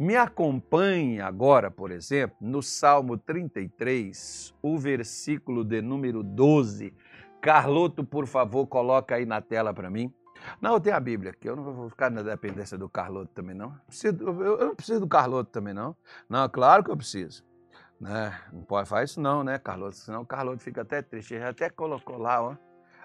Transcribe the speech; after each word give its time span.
Me 0.00 0.16
acompanhe 0.16 1.20
agora, 1.20 1.70
por 1.70 1.90
exemplo, 1.90 2.34
no 2.40 2.62
Salmo 2.62 3.18
33, 3.18 4.54
o 4.62 4.78
versículo 4.78 5.62
de 5.62 5.82
número 5.82 6.22
12. 6.22 6.94
Carloto, 7.38 8.02
por 8.02 8.26
favor, 8.26 8.66
coloca 8.66 9.16
aí 9.16 9.26
na 9.26 9.42
tela 9.42 9.74
para 9.74 9.90
mim. 9.90 10.10
Não, 10.58 10.72
eu 10.72 10.80
tenho 10.80 10.96
a 10.96 11.00
Bíblia 11.00 11.32
aqui, 11.32 11.46
eu 11.46 11.54
não 11.54 11.62
vou 11.62 11.90
ficar 11.90 12.10
na 12.10 12.22
dependência 12.22 12.78
do 12.78 12.88
Carloto 12.88 13.30
também, 13.34 13.54
não. 13.54 13.78
Eu 14.02 14.68
não 14.68 14.74
preciso 14.74 15.00
do 15.00 15.06
Carloto 15.06 15.50
também, 15.50 15.74
não. 15.74 15.94
Não, 16.26 16.48
claro 16.48 16.82
que 16.82 16.90
eu 16.90 16.96
preciso. 16.96 17.44
Né? 18.00 18.40
Não 18.50 18.62
pode 18.62 18.88
fazer 18.88 19.04
isso 19.04 19.20
não, 19.20 19.44
né, 19.44 19.58
Carloto? 19.58 19.96
Senão 19.96 20.22
o 20.22 20.26
Carloto 20.26 20.62
fica 20.62 20.80
até 20.80 21.02
triste. 21.02 21.34
Ele 21.34 21.44
até 21.44 21.68
colocou 21.68 22.16
lá, 22.16 22.40
ó. 22.42 22.56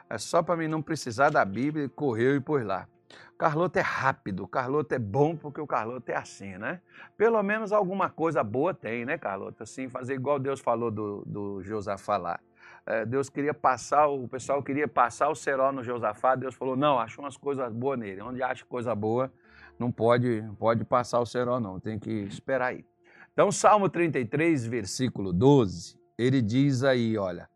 É 0.09 0.17
só 0.17 0.41
para 0.41 0.55
mim 0.55 0.69
não 0.69 0.81
precisar 0.81 1.29
da 1.29 1.43
Bíblia, 1.43 1.89
correu 1.89 2.37
e 2.37 2.39
pôs 2.39 2.65
lá. 2.65 2.87
Carloto 3.37 3.77
é 3.77 3.81
rápido, 3.81 4.47
Carloto 4.47 4.95
é 4.95 4.99
bom 4.99 5.35
porque 5.35 5.59
o 5.59 5.67
Carloto 5.67 6.09
é 6.09 6.15
assim, 6.15 6.57
né? 6.57 6.79
Pelo 7.17 7.41
menos 7.43 7.71
alguma 7.71 8.09
coisa 8.09 8.43
boa 8.43 8.73
tem, 8.73 9.05
né, 9.05 9.17
Carloto? 9.17 9.63
Assim, 9.63 9.89
fazer 9.89 10.13
igual 10.13 10.39
Deus 10.39 10.59
falou 10.59 10.89
do, 10.89 11.23
do 11.25 11.61
Josafá 11.61 12.17
lá. 12.17 12.39
É, 12.85 13.05
Deus 13.05 13.29
queria 13.29 13.53
passar, 13.53 14.07
o 14.07 14.27
pessoal 14.27 14.63
queria 14.63 14.87
passar 14.87 15.29
o 15.29 15.35
cerol 15.35 15.71
no 15.71 15.83
Josafá, 15.83 16.35
Deus 16.35 16.55
falou, 16.55 16.75
não, 16.75 16.99
acha 16.99 17.19
umas 17.19 17.35
coisas 17.35 17.71
boas 17.73 17.99
nele. 17.99 18.21
Onde 18.21 18.41
acha 18.41 18.63
coisa 18.65 18.95
boa, 18.95 19.31
não 19.77 19.91
pode, 19.91 20.43
pode 20.57 20.85
passar 20.85 21.19
o 21.19 21.25
cerol 21.25 21.59
não, 21.59 21.79
tem 21.79 21.99
que 21.99 22.11
esperar 22.11 22.67
aí. 22.67 22.85
Então, 23.33 23.51
Salmo 23.51 23.89
33, 23.89 24.65
versículo 24.65 25.33
12, 25.33 25.99
ele 26.17 26.41
diz 26.41 26.83
aí, 26.83 27.17
olha, 27.17 27.49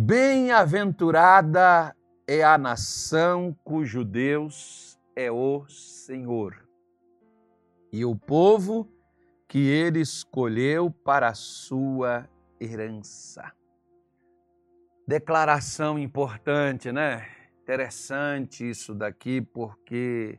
Bem-aventurada 0.00 1.92
é 2.30 2.44
a 2.44 2.58
nação 2.58 3.56
cujo 3.64 4.04
Deus 4.04 5.00
é 5.16 5.32
o 5.32 5.66
Senhor, 5.66 6.62
e 7.90 8.04
o 8.04 8.14
povo 8.14 8.86
que 9.48 9.66
ele 9.66 10.00
escolheu 10.00 10.90
para 10.90 11.28
a 11.28 11.34
sua 11.34 12.28
herança. 12.60 13.50
Declaração 15.06 15.98
importante, 15.98 16.92
né? 16.92 17.26
Interessante 17.62 18.68
isso 18.68 18.94
daqui, 18.94 19.40
porque 19.40 20.38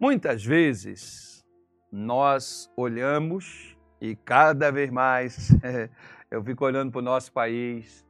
muitas 0.00 0.42
vezes 0.42 1.44
nós 1.92 2.72
olhamos 2.74 3.76
e 4.00 4.16
cada 4.16 4.72
vez 4.72 4.90
mais 4.90 5.50
eu 6.30 6.42
fico 6.42 6.64
olhando 6.64 6.90
para 6.90 7.00
o 7.00 7.04
nosso 7.04 7.30
país, 7.30 8.02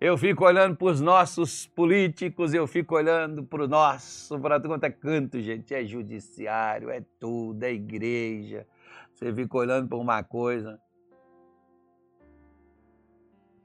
eu 0.00 0.16
fico 0.16 0.46
olhando 0.46 0.76
para 0.76 0.86
os 0.86 1.00
nossos 1.00 1.66
políticos, 1.66 2.54
eu 2.54 2.66
fico 2.66 2.94
olhando 2.94 3.44
para 3.44 3.64
o 3.64 3.68
nosso, 3.68 4.40
para 4.40 4.58
quanto 4.58 4.84
é 4.84 4.90
canto, 4.90 5.38
gente. 5.40 5.74
É 5.74 5.84
judiciário, 5.84 6.88
é 6.88 7.04
tudo, 7.18 7.62
é 7.64 7.72
igreja. 7.72 8.66
Você 9.12 9.30
fica 9.30 9.58
olhando 9.58 9.88
para 9.88 9.98
uma 9.98 10.22
coisa 10.22 10.80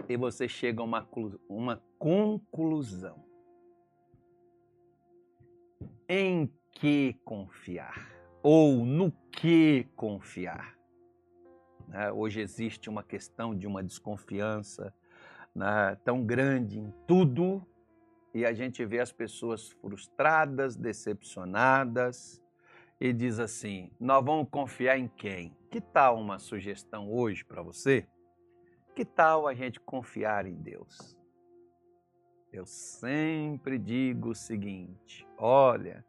e 0.09 0.17
você 0.17 0.45
chega 0.45 0.81
a 0.81 0.83
uma, 0.83 1.07
uma 1.47 1.81
conclusão. 1.97 3.23
Em 6.09 6.51
que 6.73 7.17
confiar? 7.23 8.11
Ou 8.43 8.85
no 8.85 9.09
que 9.31 9.87
confiar? 9.95 10.75
Né? 11.87 12.11
Hoje 12.11 12.41
existe 12.41 12.89
uma 12.89 13.01
questão 13.01 13.55
de 13.55 13.65
uma 13.65 13.81
desconfiança 13.81 14.93
né, 15.55 15.97
tão 16.03 16.23
grande 16.23 16.79
em 16.79 16.93
tudo 17.07 17.65
e 18.33 18.45
a 18.45 18.51
gente 18.51 18.83
vê 18.83 18.99
as 18.99 19.13
pessoas 19.13 19.69
frustradas, 19.69 20.75
decepcionadas 20.75 22.43
e 22.99 23.13
diz 23.13 23.39
assim: 23.39 23.89
nós 23.97 24.23
vamos 24.23 24.49
confiar 24.49 24.99
em 24.99 25.07
quem? 25.07 25.55
Que 25.71 25.79
tal 25.79 26.19
uma 26.19 26.37
sugestão 26.37 27.09
hoje 27.09 27.45
para 27.45 27.61
você? 27.61 28.05
Que 28.93 29.05
tal 29.05 29.47
a 29.47 29.53
gente 29.53 29.79
confiar 29.79 30.45
em 30.45 30.55
Deus? 30.55 31.17
Eu 32.51 32.65
sempre 32.65 33.79
digo 33.79 34.31
o 34.31 34.35
seguinte: 34.35 35.25
olha, 35.37 36.05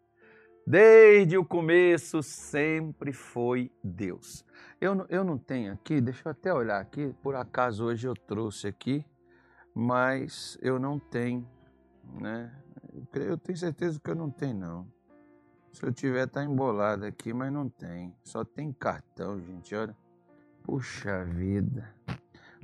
desde 0.66 1.38
o 1.38 1.44
começo 1.44 2.24
sempre 2.24 3.12
foi 3.12 3.70
Deus. 3.84 4.44
Eu, 4.80 5.06
eu 5.08 5.22
não 5.22 5.38
tenho 5.38 5.72
aqui, 5.72 6.00
deixa 6.00 6.22
eu 6.26 6.32
até 6.32 6.52
olhar 6.52 6.80
aqui, 6.80 7.14
por 7.22 7.36
acaso 7.36 7.84
hoje 7.84 8.08
eu 8.08 8.14
trouxe 8.14 8.66
aqui 8.66 9.04
mas 9.78 10.56
eu 10.62 10.78
não 10.78 10.98
tenho, 10.98 11.46
né? 12.18 12.50
Eu 13.12 13.36
tenho 13.36 13.58
certeza 13.58 14.00
que 14.02 14.10
eu 14.10 14.14
não 14.14 14.30
tenho, 14.30 14.54
não. 14.54 14.92
Se 15.70 15.84
eu 15.84 15.92
tiver, 15.92 16.26
tá 16.26 16.42
embolado 16.42 17.04
aqui, 17.04 17.34
mas 17.34 17.52
não 17.52 17.68
tem. 17.68 18.16
Só 18.24 18.42
tem 18.42 18.72
cartão, 18.72 19.38
gente, 19.38 19.74
olha. 19.74 19.94
Puxa 20.62 21.26
vida. 21.26 21.94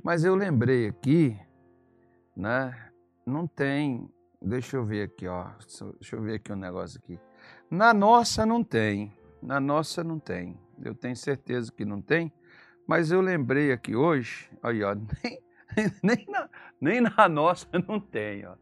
Mas 0.03 0.23
eu 0.23 0.33
lembrei 0.33 0.87
aqui, 0.87 1.39
né? 2.35 2.91
Não 3.23 3.45
tem. 3.45 4.11
Deixa 4.41 4.77
eu 4.77 4.83
ver 4.83 5.03
aqui, 5.03 5.27
ó. 5.27 5.51
Deixa 5.99 6.15
eu 6.15 6.21
ver 6.23 6.33
aqui 6.37 6.51
um 6.51 6.55
negócio 6.55 6.99
aqui. 6.99 7.19
Na 7.69 7.93
nossa 7.93 8.43
não 8.43 8.63
tem. 8.63 9.15
Na 9.39 9.59
nossa 9.59 10.03
não 10.03 10.17
tem. 10.17 10.59
Eu 10.83 10.95
tenho 10.95 11.15
certeza 11.15 11.71
que 11.71 11.85
não 11.85 12.01
tem. 12.01 12.33
Mas 12.87 13.11
eu 13.11 13.21
lembrei 13.21 13.71
aqui 13.71 13.95
hoje, 13.95 14.49
aí, 14.63 14.81
ó, 14.81 14.95
nem, 15.23 15.39
nem, 16.01 16.25
na, 16.27 16.49
nem 16.79 17.01
na 17.01 17.27
nossa 17.29 17.67
não 17.87 17.99
tem. 17.99 18.45
Ó. 18.45 18.55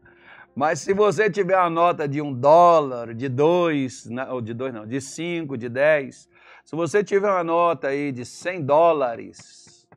Mas 0.54 0.80
se 0.80 0.92
você 0.92 1.30
tiver 1.30 1.58
uma 1.58 1.70
nota 1.70 2.06
de 2.06 2.20
um 2.20 2.32
dólar, 2.32 3.14
de 3.14 3.28
dois, 3.28 4.08
ou 4.30 4.40
de 4.40 4.52
dois 4.52 4.74
não, 4.74 4.86
de 4.86 5.00
cinco, 5.00 5.56
de 5.56 5.68
dez, 5.68 6.28
se 6.64 6.76
você 6.76 7.02
tiver 7.02 7.30
uma 7.30 7.44
nota 7.44 7.88
aí 7.88 8.12
de 8.12 8.24
cem 8.24 8.62
dólares, 8.62 9.88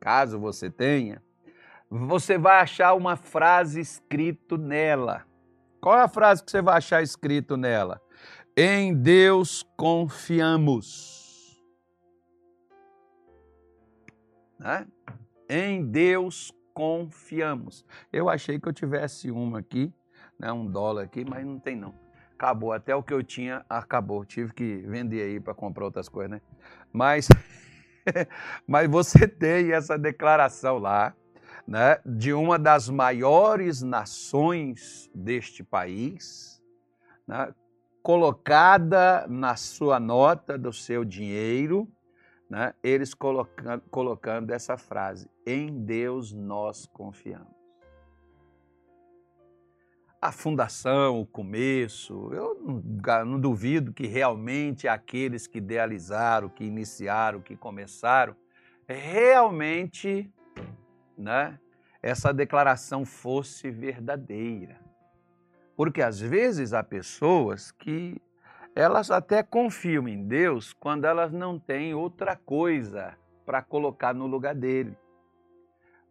caso 0.00 0.38
você 0.38 0.70
tenha, 0.70 1.22
você 1.90 2.38
vai 2.38 2.60
achar 2.60 2.94
uma 2.94 3.16
frase 3.16 3.80
escrito 3.80 4.56
nela. 4.56 5.24
Qual 5.80 5.96
é 5.98 6.02
a 6.02 6.08
frase 6.08 6.42
que 6.42 6.50
você 6.50 6.62
vai 6.62 6.78
achar 6.78 7.02
escrito 7.02 7.56
nela? 7.56 8.00
Em 8.56 8.94
Deus 8.94 9.62
confiamos. 9.76 11.22
Né? 14.58 14.86
Em 15.48 15.84
Deus 15.84 16.52
confiamos. 16.72 17.84
Eu 18.12 18.28
achei 18.28 18.58
que 18.58 18.68
eu 18.68 18.72
tivesse 18.72 19.30
uma 19.30 19.60
aqui, 19.60 19.92
né, 20.38 20.50
um 20.52 20.66
dólar 20.66 21.04
aqui, 21.04 21.24
mas 21.24 21.44
não 21.44 21.58
tem 21.58 21.76
não. 21.76 21.94
Acabou, 22.32 22.72
até 22.72 22.94
o 22.94 23.02
que 23.02 23.14
eu 23.14 23.22
tinha 23.22 23.64
acabou. 23.68 24.24
Tive 24.24 24.52
que 24.52 24.78
vender 24.78 25.22
aí 25.22 25.40
para 25.40 25.54
comprar 25.54 25.84
outras 25.84 26.08
coisas, 26.08 26.32
né? 26.32 26.40
Mas, 26.92 27.28
mas 28.66 28.90
você 28.90 29.28
tem 29.28 29.72
essa 29.72 29.96
declaração 29.96 30.78
lá, 30.78 31.14
né, 31.66 31.98
de 32.04 32.32
uma 32.32 32.58
das 32.58 32.88
maiores 32.88 33.82
nações 33.82 35.08
deste 35.14 35.62
país, 35.62 36.60
né, 37.26 37.54
colocada 38.02 39.26
na 39.28 39.56
sua 39.56 39.98
nota 39.98 40.58
do 40.58 40.72
seu 40.72 41.04
dinheiro, 41.04 41.88
né, 42.48 42.74
eles 42.82 43.14
colocando, 43.14 43.82
colocando 43.90 44.50
essa 44.50 44.76
frase: 44.76 45.28
em 45.46 45.84
Deus 45.84 46.32
nós 46.32 46.86
confiamos. 46.86 47.54
A 50.20 50.32
fundação, 50.32 51.20
o 51.20 51.26
começo, 51.26 52.32
eu 52.32 52.54
não, 52.54 53.24
não 53.26 53.40
duvido 53.40 53.92
que 53.92 54.06
realmente 54.06 54.88
aqueles 54.88 55.46
que 55.46 55.58
idealizaram, 55.58 56.48
que 56.48 56.64
iniciaram, 56.64 57.42
que 57.42 57.54
começaram, 57.54 58.34
realmente 58.88 60.32
né, 61.16 61.58
essa 62.02 62.32
declaração 62.32 63.04
fosse 63.04 63.70
verdadeira. 63.70 64.80
Porque 65.76 66.00
às 66.00 66.20
vezes 66.20 66.72
há 66.72 66.82
pessoas 66.82 67.70
que 67.70 68.20
elas 68.74 69.10
até 69.10 69.42
confiam 69.42 70.08
em 70.08 70.26
Deus 70.26 70.72
quando 70.72 71.04
elas 71.04 71.32
não 71.32 71.58
têm 71.58 71.94
outra 71.94 72.34
coisa 72.36 73.16
para 73.46 73.62
colocar 73.62 74.12
no 74.12 74.26
lugar 74.26 74.54
dele. 74.54 74.96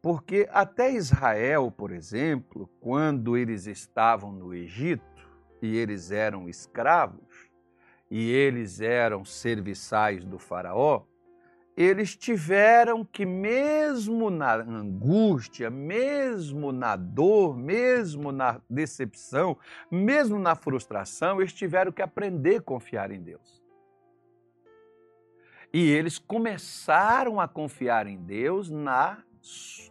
Porque 0.01 0.47
até 0.51 0.91
Israel, 0.91 1.71
por 1.71 1.91
exemplo, 1.91 2.69
quando 2.79 3.35
eles 3.37 3.67
estavam 3.67 4.31
no 4.31 4.53
Egito 4.53 5.03
e 5.61 5.77
eles 5.77 6.11
eram 6.11 6.47
escravos 6.47 7.49
e 8.09 8.29
eles 8.31 8.79
eram 8.79 9.25
serviçais 9.25 10.23
do 10.23 10.37
Faraó, 10.37 11.03
eles 11.75 12.15
tiveram 12.15 13.03
que, 13.03 13.25
mesmo 13.25 14.29
na 14.29 14.55
angústia, 14.55 15.69
mesmo 15.69 16.71
na 16.71 16.95
dor, 16.95 17.57
mesmo 17.57 18.31
na 18.31 18.61
decepção, 18.69 19.57
mesmo 19.89 20.37
na 20.37 20.55
frustração, 20.55 21.41
eles 21.41 21.53
tiveram 21.53 21.91
que 21.91 22.01
aprender 22.01 22.57
a 22.57 22.61
confiar 22.61 23.11
em 23.11 23.21
Deus. 23.21 23.61
E 25.73 25.89
eles 25.89 26.19
começaram 26.19 27.39
a 27.39 27.47
confiar 27.47 28.05
em 28.05 28.17
Deus 28.17 28.69
na 28.69 29.23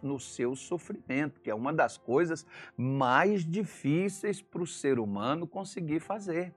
no 0.01 0.19
seu 0.19 0.55
sofrimento, 0.55 1.39
que 1.39 1.49
é 1.49 1.53
uma 1.53 1.71
das 1.71 1.95
coisas 1.95 2.43
mais 2.75 3.45
difíceis 3.45 4.41
para 4.41 4.63
o 4.63 4.67
ser 4.67 4.97
humano 4.97 5.45
conseguir 5.45 5.99
fazer. 5.99 6.51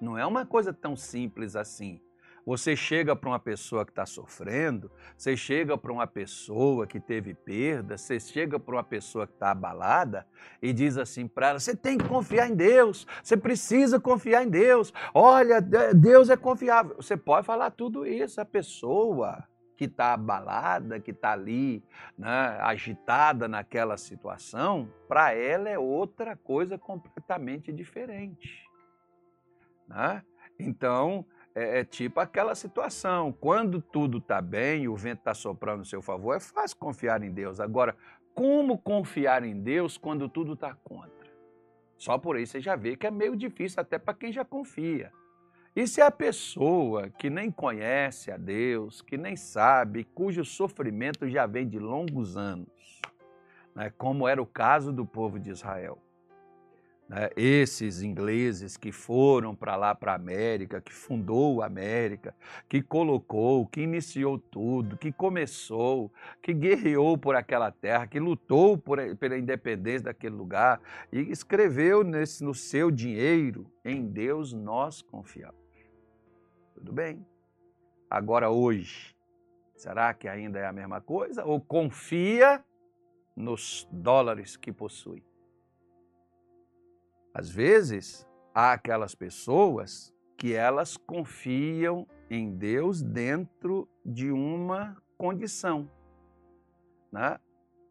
Não 0.00 0.18
é 0.18 0.26
uma 0.26 0.44
coisa 0.44 0.72
tão 0.72 0.96
simples 0.96 1.54
assim. 1.54 2.00
Você 2.44 2.74
chega 2.74 3.14
para 3.14 3.28
uma 3.28 3.38
pessoa 3.38 3.84
que 3.84 3.92
está 3.92 4.04
sofrendo, 4.04 4.90
você 5.16 5.36
chega 5.36 5.78
para 5.78 5.92
uma 5.92 6.06
pessoa 6.06 6.86
que 6.86 6.98
teve 6.98 7.34
perda, 7.34 7.96
você 7.96 8.18
chega 8.18 8.58
para 8.58 8.74
uma 8.74 8.82
pessoa 8.82 9.26
que 9.28 9.34
está 9.34 9.52
abalada 9.52 10.26
e 10.60 10.72
diz 10.72 10.98
assim 10.98 11.28
para 11.28 11.50
ela: 11.50 11.60
você 11.60 11.76
tem 11.76 11.96
que 11.96 12.08
confiar 12.08 12.50
em 12.50 12.56
Deus, 12.56 13.06
você 13.22 13.36
precisa 13.36 14.00
confiar 14.00 14.42
em 14.42 14.50
Deus. 14.50 14.92
Olha, 15.14 15.60
Deus 15.60 16.30
é 16.30 16.36
confiável. 16.36 16.96
Você 16.96 17.16
pode 17.16 17.46
falar 17.46 17.70
tudo 17.70 18.04
isso, 18.04 18.40
a 18.40 18.44
pessoa 18.44 19.46
que 19.76 19.84
está 19.84 20.14
abalada, 20.14 21.00
que 21.00 21.12
está 21.12 21.32
ali 21.32 21.82
né, 22.16 22.58
agitada 22.60 23.48
naquela 23.48 23.96
situação, 23.96 24.88
para 25.08 25.32
ela 25.32 25.68
é 25.68 25.78
outra 25.78 26.36
coisa 26.36 26.76
completamente 26.76 27.72
diferente. 27.72 28.68
Né? 29.88 30.22
Então, 30.58 31.26
é, 31.54 31.80
é, 31.80 31.84
tipo 31.84 32.20
aquela 32.20 32.54
situação. 32.54 33.32
Quando 33.32 33.80
tudo 33.80 34.18
está 34.18 34.40
bem, 34.40 34.88
o 34.88 34.96
vento 34.96 35.18
está 35.18 35.34
soprando 35.34 35.80
no 35.80 35.84
seu 35.84 36.02
favor, 36.02 36.34
é 36.34 36.40
fácil 36.40 36.76
confiar 36.76 37.22
em 37.22 37.30
Deus. 37.30 37.60
Agora, 37.60 37.96
como 38.34 38.78
confiar 38.78 39.44
em 39.44 39.60
Deus 39.60 39.98
quando 39.98 40.28
tudo 40.28 40.54
está 40.54 40.74
contra? 40.74 41.12
Só 41.98 42.18
por 42.18 42.36
aí 42.36 42.46
você 42.46 42.60
já 42.60 42.74
vê 42.74 42.96
que 42.96 43.06
é 43.06 43.10
meio 43.10 43.36
difícil 43.36 43.80
até 43.80 43.98
para 43.98 44.14
quem 44.14 44.32
já 44.32 44.44
confia. 44.44 45.12
E 45.74 45.86
se 45.86 46.02
a 46.02 46.10
pessoa 46.10 47.08
que 47.08 47.30
nem 47.30 47.50
conhece 47.50 48.30
a 48.30 48.36
Deus, 48.36 49.00
que 49.00 49.16
nem 49.16 49.36
sabe, 49.36 50.04
cujo 50.04 50.44
sofrimento 50.44 51.28
já 51.28 51.46
vem 51.46 51.66
de 51.66 51.78
longos 51.78 52.36
anos, 52.36 53.00
né, 53.74 53.90
como 53.96 54.28
era 54.28 54.42
o 54.42 54.46
caso 54.46 54.92
do 54.92 55.06
povo 55.06 55.38
de 55.38 55.50
Israel, 55.50 55.98
né, 57.12 57.28
esses 57.36 58.02
ingleses 58.02 58.78
que 58.78 58.90
foram 58.90 59.54
para 59.54 59.76
lá, 59.76 59.94
para 59.94 60.12
a 60.12 60.14
América, 60.14 60.80
que 60.80 60.92
fundou 60.92 61.60
a 61.60 61.66
América, 61.66 62.34
que 62.66 62.80
colocou, 62.80 63.66
que 63.66 63.82
iniciou 63.82 64.38
tudo, 64.38 64.96
que 64.96 65.12
começou, 65.12 66.10
que 66.40 66.54
guerreou 66.54 67.18
por 67.18 67.36
aquela 67.36 67.70
terra, 67.70 68.06
que 68.06 68.18
lutou 68.18 68.78
por, 68.78 68.98
pela 69.16 69.36
independência 69.36 70.04
daquele 70.04 70.34
lugar 70.34 70.80
e 71.12 71.20
escreveu 71.30 72.02
nesse, 72.02 72.42
no 72.42 72.54
seu 72.54 72.90
dinheiro: 72.90 73.70
em 73.84 74.06
Deus 74.06 74.54
nós 74.54 75.02
confiamos. 75.02 75.60
Tudo 76.74 76.94
bem. 76.94 77.26
Agora, 78.08 78.48
hoje, 78.48 79.14
será 79.76 80.14
que 80.14 80.28
ainda 80.28 80.58
é 80.58 80.66
a 80.66 80.72
mesma 80.72 81.00
coisa? 81.02 81.44
Ou 81.44 81.60
confia 81.60 82.64
nos 83.36 83.86
dólares 83.92 84.56
que 84.56 84.72
possui? 84.72 85.22
Às 87.34 87.50
vezes, 87.50 88.26
há 88.54 88.72
aquelas 88.72 89.14
pessoas 89.14 90.12
que 90.36 90.52
elas 90.52 90.96
confiam 90.96 92.06
em 92.28 92.56
Deus 92.56 93.02
dentro 93.02 93.88
de 94.04 94.30
uma 94.30 94.96
condição, 95.16 95.88
né? 97.12 97.38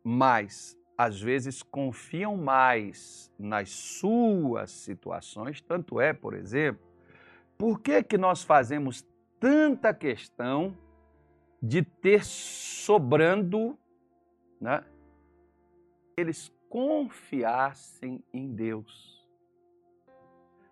mas 0.04 0.78
às 0.98 1.20
vezes 1.20 1.64
confiam 1.64 2.38
mais 2.38 3.32
nas 3.40 3.70
suas 3.70 4.72
situações, 4.72 5.62
tanto 5.62 6.00
é, 6.00 6.14
por 6.14 6.34
exemplo, 6.34 6.86
por 7.58 7.80
que, 7.80 8.04
que 8.04 8.18
nós 8.18 8.44
fazemos 8.44 9.06
tanta 9.40 9.94
questão 9.94 10.78
de 11.62 11.84
ter 11.84 12.24
sobrando, 12.26 13.78
né? 14.60 14.84
Eles 16.18 16.52
confiassem 16.70 18.24
em 18.34 18.54
Deus. 18.54 19.21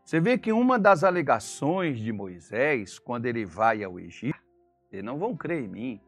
Você 0.09 0.19
vê 0.19 0.39
que 0.39 0.51
uma 0.51 0.79
das 0.79 1.03
alegações 1.03 1.99
de 1.99 2.11
Moisés, 2.11 2.97
quando 2.97 3.27
ele 3.27 3.45
vai 3.45 3.83
ao 3.83 3.99
Egito, 3.99 4.39
eles 4.91 5.05
não 5.05 5.19
vão 5.19 5.37
crer 5.37 5.65
em 5.65 5.67
mim, 5.67 6.01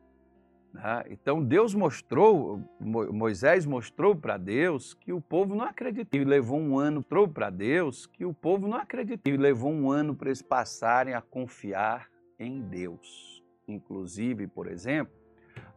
né? 0.73 1.03
Então 1.11 1.39
Deus 1.43 1.75
mostrou, 1.75 2.67
Moisés 2.79 3.63
mostrou 3.63 4.15
para 4.15 4.37
Deus 4.37 4.95
que 4.95 5.13
o 5.13 5.21
povo 5.21 5.53
não 5.53 5.65
acreditou. 5.65 6.19
E 6.19 6.25
levou 6.25 6.59
um 6.59 6.79
ano, 6.79 7.01
mostrou 7.01 7.27
para 7.27 7.51
Deus 7.51 8.07
que 8.07 8.25
o 8.25 8.33
povo 8.33 8.67
não 8.67 8.77
acreditou. 8.77 9.31
E 9.31 9.37
levou 9.37 9.71
um 9.71 9.91
ano 9.91 10.15
para 10.15 10.29
eles 10.29 10.41
passarem 10.41 11.13
a 11.13 11.21
confiar 11.21 12.09
em 12.39 12.59
Deus. 12.59 13.43
Inclusive, 13.67 14.47
por 14.47 14.65
exemplo, 14.65 15.13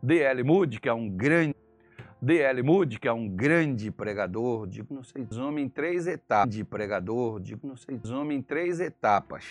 D.L. 0.02 0.42
Moody, 0.44 0.80
que 0.80 0.88
é 0.88 0.94
um 0.94 1.10
grande 1.10 1.53
D.L. 2.24 2.62
Moody, 2.62 2.98
que 2.98 3.06
é 3.06 3.12
um 3.12 3.28
grande 3.28 3.90
pregador, 3.90 4.66
digo, 4.66 4.94
não 4.94 5.02
sei, 5.02 5.24
resume 5.24 5.60
em 5.60 5.68
três 5.68 6.06
etapas. 6.06 6.54
De 6.54 6.64
pregador, 6.64 7.38
digo, 7.38 7.66
não 7.66 7.76
sei, 7.76 7.96
resume 7.96 8.34
em 8.34 8.40
três 8.40 8.80
etapas, 8.80 9.44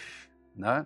né? 0.55 0.85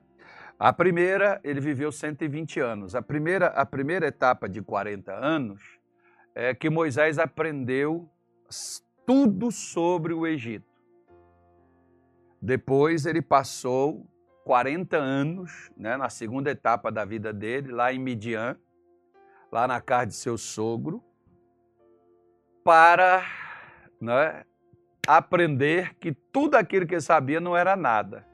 A 0.60 0.74
primeira, 0.74 1.40
ele 1.44 1.62
viveu 1.62 1.92
120 1.92 2.60
anos. 2.60 2.94
A 2.94 3.02
primeira, 3.02 3.48
a 3.48 3.66
primeira 3.66 4.08
etapa 4.08 4.50
de 4.50 4.62
40 4.62 5.14
anos 5.14 5.62
é 6.36 6.54
que 6.54 6.70
Moisés 6.70 7.18
aprendeu 7.18 8.10
tudo 9.06 9.50
sobre 9.50 10.14
o 10.14 10.28
Egito. 10.28 10.66
Depois 12.42 13.06
ele 13.06 13.22
passou 13.22 14.06
40 14.44 14.98
anos, 14.98 15.72
né, 15.78 15.96
na 15.96 16.10
segunda 16.10 16.52
etapa 16.52 16.92
da 16.92 17.06
vida 17.06 17.32
dele, 17.32 17.72
lá 17.72 17.94
em 17.94 18.00
Midian, 18.00 18.58
lá 19.52 19.68
na 19.68 19.80
casa 19.80 20.08
de 20.08 20.16
seu 20.16 20.38
sogro, 20.38 21.04
para 22.68 23.26
né, 24.02 24.44
aprender 25.08 25.96
que 25.96 26.12
tudo 26.12 26.56
aquilo 26.56 26.86
que 26.86 26.96
ele 26.96 27.02
sabia 27.02 27.40
não 27.40 27.56
era 27.56 27.78
nada 27.78 28.28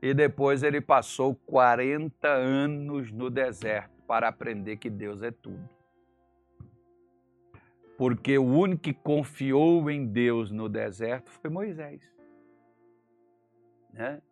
e 0.00 0.14
depois 0.14 0.62
ele 0.62 0.80
passou 0.80 1.34
40 1.34 2.26
anos 2.26 3.12
no 3.12 3.28
deserto 3.28 3.90
para 4.06 4.28
aprender 4.28 4.78
que 4.78 4.88
Deus 4.88 5.22
é 5.22 5.30
tudo. 5.30 5.68
Porque 7.98 8.38
o 8.38 8.46
único 8.46 8.80
que 8.80 8.94
confiou 8.94 9.90
em 9.90 10.06
Deus 10.06 10.50
no 10.50 10.66
deserto 10.66 11.30
foi 11.30 11.50
Moisés. 11.50 12.00
Né? 13.92 14.22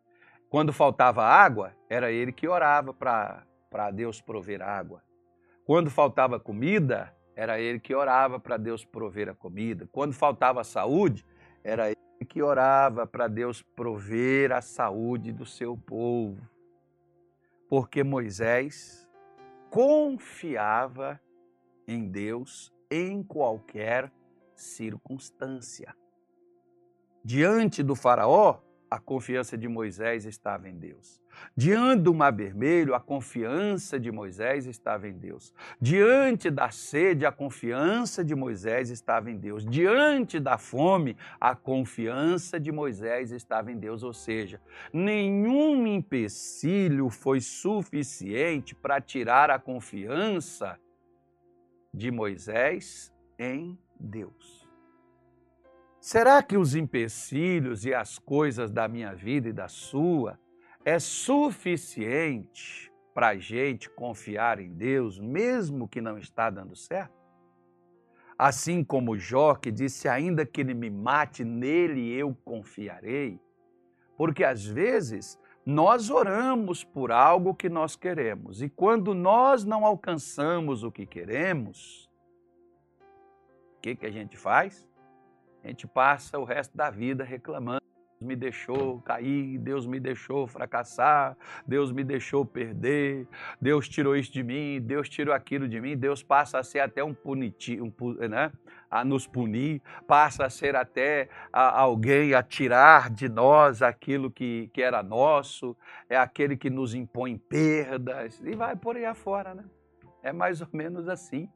Quando 0.48 0.72
faltava 0.72 1.22
água, 1.22 1.76
era 1.90 2.10
ele 2.10 2.32
que 2.32 2.48
orava 2.48 2.94
para 2.94 3.90
Deus 3.92 4.22
prover 4.22 4.62
água. 4.62 5.02
Quando 5.66 5.90
faltava 5.90 6.40
comida, 6.40 7.14
era 7.38 7.60
ele 7.60 7.78
que 7.78 7.94
orava 7.94 8.40
para 8.40 8.56
Deus 8.56 8.84
prover 8.84 9.28
a 9.28 9.34
comida. 9.34 9.88
Quando 9.92 10.12
faltava 10.12 10.64
saúde, 10.64 11.24
era 11.62 11.88
ele 11.88 12.26
que 12.28 12.42
orava 12.42 13.06
para 13.06 13.28
Deus 13.28 13.62
prover 13.62 14.50
a 14.50 14.60
saúde 14.60 15.30
do 15.30 15.46
seu 15.46 15.76
povo, 15.76 16.42
porque 17.68 18.02
Moisés 18.02 19.08
confiava 19.70 21.20
em 21.86 22.08
Deus 22.08 22.72
em 22.90 23.22
qualquer 23.22 24.10
circunstância. 24.56 25.94
Diante 27.22 27.84
do 27.84 27.94
Faraó, 27.94 28.58
a 28.90 28.98
confiança 28.98 29.56
de 29.56 29.68
Moisés 29.68 30.24
estava 30.24 30.68
em 30.68 30.76
Deus. 30.76 31.20
Diante 31.56 32.02
do 32.02 32.14
Mar 32.14 32.32
Vermelho, 32.32 32.94
a 32.94 33.00
confiança 33.00 33.98
de 33.98 34.10
Moisés 34.10 34.66
estava 34.66 35.08
em 35.08 35.12
Deus. 35.12 35.54
Diante 35.80 36.50
da 36.50 36.70
sede, 36.70 37.26
a 37.26 37.32
confiança 37.32 38.24
de 38.24 38.34
Moisés 38.34 38.90
estava 38.90 39.30
em 39.30 39.36
Deus. 39.36 39.64
Diante 39.64 40.40
da 40.40 40.58
fome, 40.58 41.16
a 41.40 41.54
confiança 41.54 42.58
de 42.58 42.72
Moisés 42.72 43.30
estava 43.30 43.70
em 43.70 43.78
Deus. 43.78 44.02
Ou 44.02 44.12
seja, 44.12 44.60
nenhum 44.92 45.86
empecilho 45.86 47.08
foi 47.08 47.40
suficiente 47.40 48.74
para 48.74 49.00
tirar 49.00 49.50
a 49.50 49.58
confiança 49.58 50.78
de 51.92 52.10
Moisés 52.10 53.12
em 53.38 53.78
Deus. 53.98 54.57
Será 56.00 56.42
que 56.42 56.56
os 56.56 56.74
empecilhos 56.74 57.84
e 57.84 57.92
as 57.92 58.18
coisas 58.18 58.70
da 58.70 58.86
minha 58.86 59.14
vida 59.14 59.48
e 59.48 59.52
da 59.52 59.68
sua 59.68 60.38
é 60.84 60.98
suficiente 60.98 62.92
para 63.12 63.28
a 63.28 63.36
gente 63.36 63.90
confiar 63.90 64.60
em 64.60 64.72
Deus, 64.72 65.18
mesmo 65.18 65.88
que 65.88 66.00
não 66.00 66.16
está 66.16 66.48
dando 66.50 66.76
certo? 66.76 67.18
Assim 68.38 68.84
como 68.84 69.18
Jó, 69.18 69.56
que 69.56 69.72
disse: 69.72 70.08
Ainda 70.08 70.46
que 70.46 70.60
ele 70.60 70.72
me 70.72 70.88
mate, 70.88 71.44
nele 71.44 72.12
eu 72.14 72.32
confiarei. 72.44 73.40
Porque 74.16 74.44
às 74.44 74.64
vezes 74.64 75.36
nós 75.66 76.08
oramos 76.08 76.84
por 76.84 77.12
algo 77.12 77.54
que 77.54 77.68
nós 77.68 77.94
queremos, 77.94 78.62
e 78.62 78.70
quando 78.70 79.12
nós 79.12 79.64
não 79.64 79.84
alcançamos 79.84 80.82
o 80.82 80.90
que 80.90 81.04
queremos, 81.04 82.08
o 83.76 83.80
que, 83.82 83.94
que 83.94 84.06
a 84.06 84.10
gente 84.10 84.36
faz? 84.36 84.87
A 85.62 85.68
gente 85.68 85.86
passa 85.86 86.38
o 86.38 86.44
resto 86.44 86.76
da 86.76 86.90
vida 86.90 87.24
reclamando. 87.24 87.82
Deus 88.18 88.28
me 88.28 88.36
deixou 88.36 89.00
cair, 89.02 89.58
Deus 89.58 89.86
me 89.86 90.00
deixou 90.00 90.46
fracassar, 90.48 91.36
Deus 91.66 91.92
me 91.92 92.02
deixou 92.02 92.44
perder, 92.44 93.28
Deus 93.60 93.88
tirou 93.88 94.16
isso 94.16 94.32
de 94.32 94.42
mim, 94.42 94.80
Deus 94.80 95.08
tirou 95.08 95.32
aquilo 95.32 95.68
de 95.68 95.80
mim, 95.80 95.96
Deus 95.96 96.20
passa 96.22 96.58
a 96.58 96.64
ser 96.64 96.80
até 96.80 97.02
um 97.02 97.14
punitivo, 97.14 97.86
um, 98.00 98.14
né? 98.28 98.50
a 98.90 99.04
nos 99.04 99.26
punir, 99.26 99.80
passa 100.06 100.46
a 100.46 100.50
ser 100.50 100.74
até 100.74 101.28
a, 101.52 101.80
alguém 101.80 102.34
a 102.34 102.42
tirar 102.42 103.10
de 103.10 103.28
nós 103.28 103.82
aquilo 103.82 104.30
que, 104.30 104.68
que 104.72 104.82
era 104.82 105.02
nosso, 105.02 105.76
é 106.08 106.16
aquele 106.16 106.56
que 106.56 106.70
nos 106.70 106.94
impõe 106.94 107.36
perdas 107.36 108.40
e 108.44 108.56
vai 108.56 108.74
por 108.74 108.96
aí 108.96 109.04
afora, 109.04 109.54
né? 109.54 109.64
É 110.22 110.32
mais 110.32 110.60
ou 110.60 110.68
menos 110.72 111.08
assim 111.08 111.48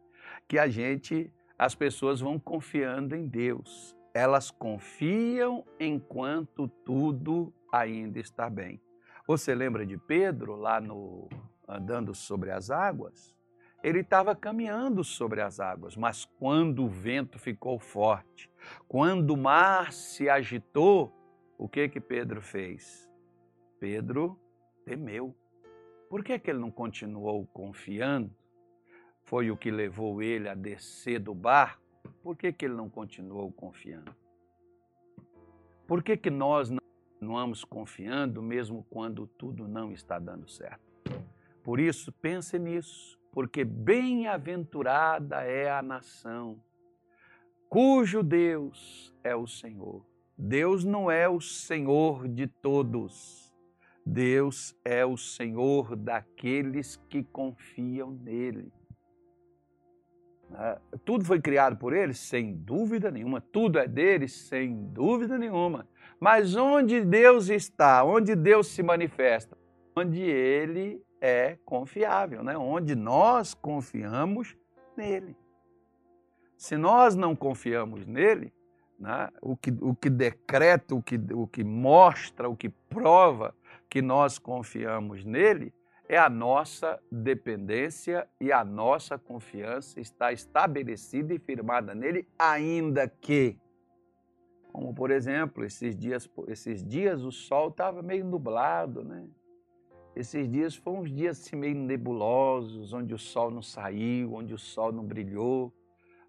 que 0.46 0.58
a 0.58 0.68
gente, 0.68 1.32
as 1.62 1.76
pessoas 1.76 2.20
vão 2.20 2.40
confiando 2.40 3.14
em 3.14 3.24
Deus. 3.24 3.96
Elas 4.12 4.50
confiam 4.50 5.64
enquanto 5.78 6.66
tudo 6.66 7.54
ainda 7.70 8.18
está 8.18 8.50
bem. 8.50 8.80
Você 9.28 9.54
lembra 9.54 9.86
de 9.86 9.96
Pedro 9.96 10.56
lá 10.56 10.80
no 10.80 11.28
andando 11.68 12.16
sobre 12.16 12.50
as 12.50 12.68
águas? 12.68 13.32
Ele 13.80 14.00
estava 14.00 14.34
caminhando 14.34 15.04
sobre 15.04 15.40
as 15.40 15.60
águas, 15.60 15.96
mas 15.96 16.24
quando 16.24 16.82
o 16.82 16.88
vento 16.88 17.38
ficou 17.38 17.78
forte, 17.78 18.50
quando 18.88 19.30
o 19.30 19.36
mar 19.36 19.92
se 19.92 20.28
agitou, 20.28 21.12
o 21.56 21.68
que 21.68 21.88
que 21.88 22.00
Pedro 22.00 22.42
fez? 22.42 23.08
Pedro 23.78 24.36
temeu. 24.84 25.32
Por 26.10 26.24
que, 26.24 26.36
que 26.40 26.50
ele 26.50 26.58
não 26.58 26.72
continuou 26.72 27.46
confiando? 27.46 28.34
Foi 29.32 29.50
o 29.50 29.56
que 29.56 29.70
levou 29.70 30.20
ele 30.20 30.46
a 30.46 30.54
descer 30.54 31.18
do 31.18 31.34
barco. 31.34 31.80
Por 32.22 32.36
que, 32.36 32.52
que 32.52 32.66
ele 32.66 32.74
não 32.74 32.90
continuou 32.90 33.50
confiando? 33.50 34.14
Por 35.86 36.02
que, 36.02 36.18
que 36.18 36.28
nós 36.28 36.68
não 36.68 36.82
continuamos 36.82 37.64
confiando 37.64 38.42
mesmo 38.42 38.86
quando 38.90 39.26
tudo 39.26 39.66
não 39.66 39.90
está 39.90 40.18
dando 40.18 40.46
certo? 40.50 40.84
Por 41.64 41.80
isso, 41.80 42.12
pense 42.12 42.58
nisso 42.58 43.18
porque 43.32 43.64
bem-aventurada 43.64 45.42
é 45.44 45.70
a 45.70 45.80
nação 45.80 46.62
cujo 47.70 48.22
Deus 48.22 49.14
é 49.24 49.34
o 49.34 49.46
Senhor. 49.46 50.04
Deus 50.36 50.84
não 50.84 51.10
é 51.10 51.26
o 51.26 51.40
Senhor 51.40 52.28
de 52.28 52.46
todos. 52.46 53.50
Deus 54.04 54.76
é 54.84 55.06
o 55.06 55.16
Senhor 55.16 55.96
daqueles 55.96 56.96
que 57.08 57.24
confiam 57.24 58.10
nele. 58.10 58.70
Né? 60.52 60.76
Tudo 61.04 61.24
foi 61.24 61.40
criado 61.40 61.76
por 61.76 61.92
ele? 61.92 62.14
Sem 62.14 62.54
dúvida 62.54 63.10
nenhuma. 63.10 63.40
Tudo 63.40 63.78
é 63.78 63.88
dele? 63.88 64.28
Sem 64.28 64.74
dúvida 64.92 65.38
nenhuma. 65.38 65.88
Mas 66.20 66.54
onde 66.54 67.00
Deus 67.00 67.48
está, 67.48 68.04
onde 68.04 68.36
Deus 68.36 68.68
se 68.68 68.82
manifesta? 68.82 69.56
Onde 69.96 70.20
ele 70.20 71.02
é 71.20 71.58
confiável, 71.64 72.42
né? 72.42 72.56
onde 72.56 72.94
nós 72.94 73.54
confiamos 73.54 74.56
nele. 74.96 75.36
Se 76.56 76.76
nós 76.76 77.16
não 77.16 77.34
confiamos 77.34 78.06
nele, 78.06 78.52
né? 78.98 79.28
o, 79.40 79.56
que, 79.56 79.72
o 79.80 79.94
que 79.94 80.08
decreta, 80.08 80.94
o 80.94 81.02
que, 81.02 81.20
o 81.32 81.46
que 81.46 81.64
mostra, 81.64 82.48
o 82.48 82.56
que 82.56 82.68
prova 82.68 83.54
que 83.88 84.00
nós 84.00 84.38
confiamos 84.38 85.24
nele 85.24 85.72
é 86.08 86.18
a 86.18 86.28
nossa 86.28 87.00
dependência 87.10 88.28
e 88.40 88.52
a 88.52 88.64
nossa 88.64 89.18
confiança 89.18 90.00
está 90.00 90.32
estabelecida 90.32 91.32
e 91.32 91.38
firmada 91.38 91.94
nele, 91.94 92.28
ainda 92.38 93.08
que, 93.08 93.58
como 94.72 94.94
por 94.94 95.10
exemplo, 95.10 95.64
esses 95.64 95.96
dias, 95.96 96.28
esses 96.48 96.84
dias 96.84 97.22
o 97.22 97.30
sol 97.30 97.68
estava 97.68 98.02
meio 98.02 98.24
nublado, 98.24 99.04
né? 99.04 99.26
Esses 100.14 100.46
dias 100.50 100.76
foram 100.76 101.00
uns 101.00 101.10
dias 101.10 101.40
assim, 101.40 101.56
meio 101.56 101.74
nebulosos, 101.74 102.92
onde 102.92 103.14
o 103.14 103.18
sol 103.18 103.50
não 103.50 103.62
saiu, 103.62 104.34
onde 104.34 104.52
o 104.52 104.58
sol 104.58 104.92
não 104.92 105.04
brilhou. 105.04 105.72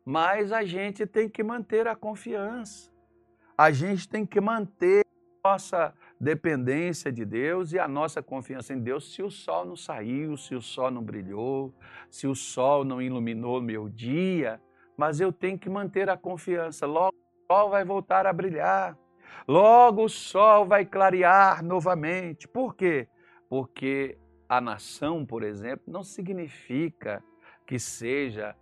Mas 0.05 0.53
a 0.53 0.63
gente 0.63 1.05
tem 1.05 1.27
que 1.29 1.43
manter 1.43 1.87
a 1.87 1.95
confiança. 1.95 2.89
A 3.57 3.71
gente 3.71 4.07
tem 4.07 4.25
que 4.25 4.39
manter 4.39 5.05
nossa 5.45 5.93
dependência 6.19 7.11
de 7.11 7.25
Deus 7.25 7.73
e 7.73 7.79
a 7.79 7.87
nossa 7.87 8.21
confiança 8.23 8.73
em 8.73 8.79
Deus 8.79 9.13
se 9.13 9.21
o 9.21 9.29
sol 9.29 9.65
não 9.65 9.75
saiu, 9.75 10.37
se 10.37 10.55
o 10.55 10.61
sol 10.61 10.89
não 10.89 11.03
brilhou, 11.03 11.73
se 12.09 12.27
o 12.27 12.35
sol 12.35 12.83
não 12.85 13.01
iluminou 13.01 13.61
meu 13.61 13.89
dia. 13.89 14.61
Mas 14.97 15.19
eu 15.19 15.31
tenho 15.33 15.59
que 15.59 15.69
manter 15.69 16.09
a 16.09 16.15
confiança. 16.15 16.85
Logo 16.85 17.15
o 17.15 17.53
sol 17.53 17.69
vai 17.69 17.83
voltar 17.83 18.25
a 18.25 18.33
brilhar. 18.33 18.97
Logo 19.47 20.05
o 20.05 20.09
sol 20.09 20.65
vai 20.65 20.85
clarear 20.85 21.63
novamente. 21.63 22.47
Por 22.47 22.75
quê? 22.75 23.09
porque 23.53 24.17
a 24.49 24.59
nação, 24.59 25.23
por 25.23 25.43
exemplo, 25.43 25.83
não 25.85 26.03
significa 26.03 27.23
que 27.67 27.77
seja 27.77 28.55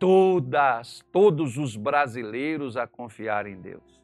todas, 0.00 1.00
todos 1.12 1.56
os 1.56 1.76
brasileiros 1.76 2.76
a 2.76 2.84
confiar 2.84 3.46
em 3.46 3.60
Deus. 3.60 4.01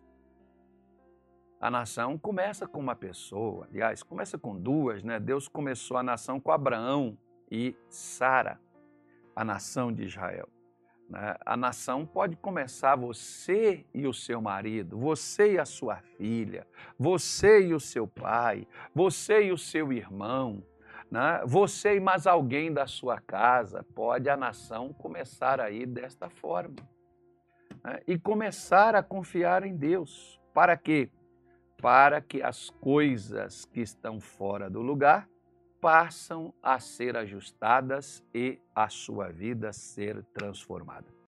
A 1.60 1.70
nação 1.70 2.16
começa 2.16 2.68
com 2.68 2.78
uma 2.78 2.94
pessoa, 2.94 3.66
aliás, 3.68 4.02
começa 4.02 4.38
com 4.38 4.56
duas, 4.56 5.02
né? 5.02 5.18
Deus 5.18 5.48
começou 5.48 5.96
a 5.96 6.04
nação 6.04 6.38
com 6.38 6.52
Abraão 6.52 7.18
e 7.50 7.74
Sara, 7.88 8.60
a 9.34 9.44
nação 9.44 9.92
de 9.92 10.04
Israel. 10.04 10.48
Né? 11.08 11.36
A 11.44 11.56
nação 11.56 12.06
pode 12.06 12.36
começar 12.36 12.94
você 12.94 13.84
e 13.92 14.06
o 14.06 14.14
seu 14.14 14.40
marido, 14.40 14.96
você 14.96 15.54
e 15.54 15.58
a 15.58 15.64
sua 15.64 15.96
filha, 16.16 16.64
você 16.96 17.62
e 17.66 17.74
o 17.74 17.80
seu 17.80 18.06
pai, 18.06 18.64
você 18.94 19.46
e 19.46 19.52
o 19.52 19.58
seu 19.58 19.92
irmão, 19.92 20.62
né? 21.10 21.42
você 21.44 21.96
e 21.96 22.00
mais 22.00 22.24
alguém 22.24 22.72
da 22.72 22.86
sua 22.86 23.20
casa. 23.20 23.84
Pode 23.96 24.28
a 24.28 24.36
nação 24.36 24.92
começar 24.92 25.60
aí 25.60 25.84
desta 25.86 26.28
forma. 26.28 26.76
Né? 27.82 28.00
E 28.06 28.16
começar 28.16 28.94
a 28.94 29.02
confiar 29.02 29.64
em 29.64 29.74
Deus. 29.74 30.38
Para 30.54 30.76
quê? 30.76 31.10
Para 31.80 32.20
que 32.20 32.42
as 32.42 32.70
coisas 32.70 33.64
que 33.64 33.80
estão 33.80 34.20
fora 34.20 34.68
do 34.68 34.82
lugar 34.82 35.28
passam 35.80 36.52
a 36.62 36.78
ser 36.80 37.16
ajustadas 37.16 38.22
e 38.34 38.58
a 38.74 38.88
sua 38.88 39.28
vida 39.28 39.72
ser 39.72 40.24
transformada. 40.34 41.16